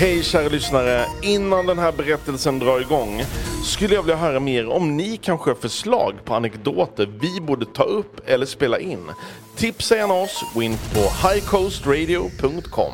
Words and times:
Hej 0.00 0.22
kära 0.22 0.48
lyssnare! 0.48 1.06
Innan 1.22 1.66
den 1.66 1.78
här 1.78 1.92
berättelsen 1.92 2.58
drar 2.58 2.80
igång 2.80 3.22
skulle 3.64 3.94
jag 3.94 4.02
vilja 4.02 4.16
höra 4.16 4.40
mer 4.40 4.68
om 4.68 4.96
ni 4.96 5.16
kanske 5.16 5.50
har 5.50 5.54
förslag 5.54 6.14
på 6.24 6.34
anekdoter 6.34 7.06
vi 7.20 7.40
borde 7.40 7.66
ta 7.66 7.82
upp 7.82 8.28
eller 8.28 8.46
spela 8.46 8.78
in. 8.78 9.10
Tipsa 9.56 9.96
gärna 9.96 10.14
oss, 10.14 10.44
gå 10.54 10.62
in 10.62 10.76
på 10.94 11.28
highcoastradio.com. 11.28 12.92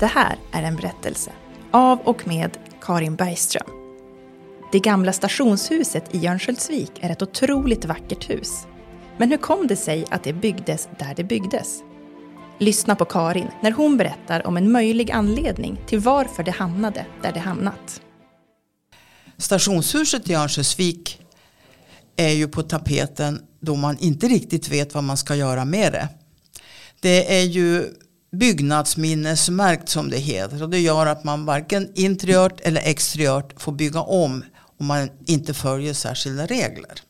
Det 0.00 0.06
här 0.06 0.36
är 0.52 0.62
en 0.62 0.76
berättelse 0.76 1.32
av 1.70 1.98
och 2.04 2.26
med 2.26 2.58
Karin 2.80 3.16
Bergström. 3.16 3.68
Det 4.72 4.78
gamla 4.80 5.12
stationshuset 5.12 6.14
i 6.14 6.26
Örnsköldsvik 6.26 6.92
är 7.00 7.10
ett 7.10 7.22
otroligt 7.22 7.84
vackert 7.84 8.30
hus. 8.30 8.66
Men 9.16 9.30
hur 9.30 9.38
kom 9.38 9.66
det 9.66 9.76
sig 9.76 10.04
att 10.10 10.24
det 10.24 10.32
byggdes 10.32 10.88
där 10.98 11.14
det 11.16 11.24
byggdes? 11.24 11.82
Lyssna 12.60 12.96
på 12.96 13.04
Karin 13.04 13.48
när 13.62 13.72
hon 13.72 13.96
berättar 13.96 14.46
om 14.46 14.56
en 14.56 14.72
möjlig 14.72 15.10
anledning 15.10 15.80
till 15.86 15.98
varför 15.98 16.42
det 16.42 16.50
hamnade 16.50 17.06
där 17.22 17.32
det 17.32 17.40
hamnat. 17.40 18.00
Stationshuset 19.36 20.28
i 20.30 20.34
Örnsköldsvik 20.34 21.20
är 22.16 22.32
ju 22.32 22.48
på 22.48 22.62
tapeten 22.62 23.42
då 23.60 23.76
man 23.76 23.98
inte 23.98 24.28
riktigt 24.28 24.68
vet 24.68 24.94
vad 24.94 25.04
man 25.04 25.16
ska 25.16 25.34
göra 25.34 25.64
med 25.64 25.92
det. 25.92 26.08
Det 27.00 27.38
är 27.38 27.44
ju 27.44 27.94
byggnadsminnesmärkt 28.32 29.88
som 29.88 30.10
det 30.10 30.18
heter 30.18 30.62
och 30.62 30.70
det 30.70 30.80
gör 30.80 31.06
att 31.06 31.24
man 31.24 31.44
varken 31.44 31.92
interiört 31.94 32.60
eller 32.60 32.80
exteriört 32.84 33.62
får 33.62 33.72
bygga 33.72 34.00
om 34.00 34.44
om 34.78 34.86
man 34.86 35.10
inte 35.26 35.54
följer 35.54 35.94
särskilda 35.94 36.46
regler. 36.46 37.02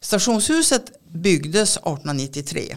Stationshuset 0.00 0.84
byggdes 1.08 1.76
1893 1.76 2.76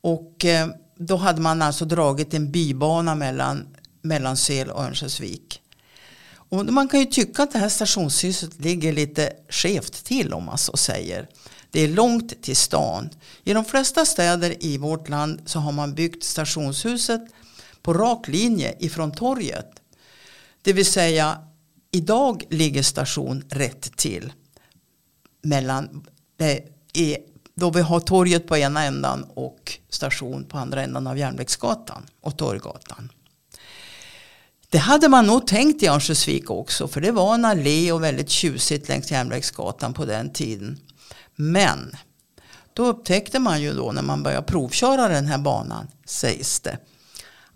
och 0.00 0.44
eh, 0.44 0.68
då 0.96 1.16
hade 1.16 1.40
man 1.40 1.62
alltså 1.62 1.84
dragit 1.84 2.34
en 2.34 2.50
bibana 2.50 3.14
mellan 3.14 3.68
Mellansel 4.02 4.70
och 4.70 4.84
Örnsköldsvik. 4.84 5.60
Och 6.32 6.66
man 6.66 6.88
kan 6.88 7.00
ju 7.00 7.06
tycka 7.06 7.42
att 7.42 7.52
det 7.52 7.58
här 7.58 7.68
stationshuset 7.68 8.60
ligger 8.60 8.92
lite 8.92 9.32
skevt 9.48 10.04
till 10.04 10.32
om 10.32 10.44
man 10.44 10.58
så 10.58 10.76
säger. 10.76 11.28
Det 11.70 11.80
är 11.80 11.88
långt 11.88 12.42
till 12.42 12.56
stan. 12.56 13.10
I 13.44 13.52
de 13.52 13.64
flesta 13.64 14.04
städer 14.04 14.64
i 14.64 14.78
vårt 14.78 15.08
land 15.08 15.40
så 15.46 15.58
har 15.58 15.72
man 15.72 15.94
byggt 15.94 16.24
stationshuset 16.24 17.20
på 17.82 17.94
rak 17.94 18.28
linje 18.28 18.76
ifrån 18.78 19.12
torget. 19.12 19.70
Det 20.62 20.72
vill 20.72 20.86
säga 20.86 21.38
idag 21.90 22.44
ligger 22.50 22.82
station 22.82 23.44
rätt 23.48 23.96
till. 23.96 24.32
Mellan, 25.42 26.06
eh, 26.38 27.16
då 27.54 27.70
vi 27.70 27.80
har 27.80 28.00
torget 28.00 28.46
på 28.46 28.56
ena 28.56 28.84
ändan 28.84 29.26
och 29.34 29.78
station 29.88 30.44
på 30.44 30.58
andra 30.58 30.82
ändan 30.82 31.06
av 31.06 31.18
Järnvägsgatan 31.18 32.06
och 32.20 32.38
Torggatan. 32.38 33.12
Det 34.68 34.78
hade 34.78 35.08
man 35.08 35.26
nog 35.26 35.46
tänkt 35.46 35.82
i 35.82 35.86
Örnsköldsvik 35.86 36.50
också 36.50 36.88
för 36.88 37.00
det 37.00 37.12
var 37.12 37.34
en 37.34 37.44
allé 37.44 37.92
och 37.92 38.04
väldigt 38.04 38.30
tjusigt 38.30 38.88
längs 38.88 39.10
Järnvägsgatan 39.10 39.94
på 39.94 40.04
den 40.04 40.32
tiden. 40.32 40.78
Men 41.36 41.96
då 42.72 42.86
upptäckte 42.86 43.38
man 43.38 43.62
ju 43.62 43.72
då 43.72 43.92
när 43.92 44.02
man 44.02 44.22
började 44.22 44.46
provköra 44.46 45.08
den 45.08 45.26
här 45.26 45.38
banan 45.38 45.88
sägs 46.04 46.60
det 46.60 46.78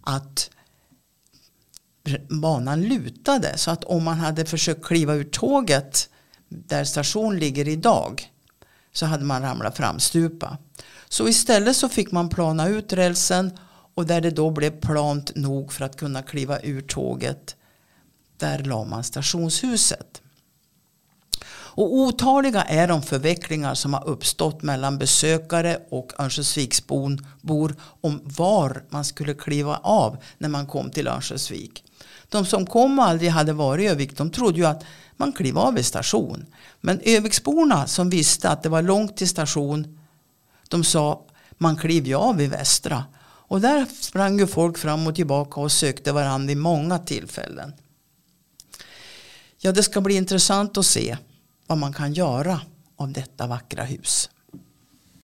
att 0.01 0.51
banan 2.29 2.83
lutade 2.83 3.59
så 3.59 3.71
att 3.71 3.85
om 3.85 4.05
man 4.05 4.19
hade 4.19 4.45
försökt 4.45 4.85
kliva 4.85 5.15
ur 5.15 5.25
tåget 5.25 6.09
där 6.49 6.85
station 6.85 7.39
ligger 7.39 7.69
idag 7.69 8.29
så 8.95 9.07
hade 9.07 9.25
man 9.25 9.43
ramlat 9.43 9.77
framstupa. 9.77 10.59
Så 11.09 11.29
istället 11.29 11.77
så 11.77 11.89
fick 11.89 12.13
man 12.13 12.29
plana 12.29 12.69
ut 12.69 12.93
rälsen 12.93 13.59
och 13.95 14.07
där 14.07 14.21
det 14.21 14.31
då 14.31 14.51
blev 14.51 14.81
plant 14.81 15.35
nog 15.35 15.73
för 15.73 15.85
att 15.85 15.97
kunna 15.97 16.23
kliva 16.23 16.61
ur 16.61 16.81
tåget 16.81 17.57
där 18.37 18.59
la 18.59 18.85
man 18.85 19.05
stationshuset. 19.05 20.23
Och 21.77 21.95
otaliga 21.95 22.63
är 22.63 22.89
de 22.89 23.03
förvecklingar 23.03 23.75
som 23.75 23.95
har 23.95 24.09
uppstått 24.09 24.63
mellan 24.63 24.99
besökare 24.99 25.79
och 25.91 26.13
Örnsköldsviksbor 26.19 27.77
om 28.01 28.21
var 28.25 28.85
man 28.89 29.05
skulle 29.05 29.35
kliva 29.35 29.77
av 29.77 30.17
när 30.39 30.49
man 30.49 30.67
kom 30.67 30.91
till 30.91 31.09
Örnsköldsvik. 31.09 31.85
De 32.29 32.47
som 32.47 32.67
kom 32.67 32.99
och 32.99 33.05
aldrig 33.05 33.31
hade 33.31 33.53
varit 33.53 33.85
i 33.85 33.89
Övik 33.89 34.17
de 34.17 34.31
trodde 34.31 34.59
ju 34.59 34.67
att 34.67 34.85
man 35.17 35.33
klev 35.33 35.59
av 35.59 35.75
vid 35.75 35.87
station. 35.87 36.47
Men 36.81 37.01
Öviksborna 37.05 37.87
som 37.87 38.11
visste 38.11 38.51
att 38.51 38.63
det 38.63 38.69
var 38.69 38.83
långt 38.83 39.17
till 39.17 39.29
station 39.29 39.99
de 40.69 40.85
sa 40.85 41.27
man 41.59 41.77
kliver 41.77 42.09
ju 42.09 42.15
av 42.15 42.37
vid 42.37 42.51
Västra. 42.51 43.05
Och 43.47 43.61
där 43.61 43.87
sprang 44.01 44.39
ju 44.39 44.47
folk 44.47 44.79
fram 44.79 45.07
och 45.07 45.15
tillbaka 45.15 45.61
och 45.61 45.73
sökte 45.73 46.13
varandra 46.13 46.47
vid 46.47 46.57
många 46.57 46.99
tillfällen. 46.99 47.73
Ja, 49.59 49.73
det 49.73 49.83
ska 49.83 50.01
bli 50.01 50.15
intressant 50.15 50.79
att 50.79 50.87
se 50.87 51.17
vad 51.67 51.79
man 51.79 51.93
kan 51.93 52.13
göra 52.13 52.61
av 52.97 53.13
detta 53.13 53.47
vackra 53.47 53.85
hus. 53.85 54.31